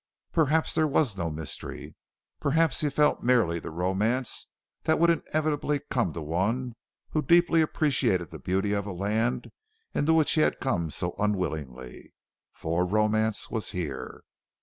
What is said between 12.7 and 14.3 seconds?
romance was here.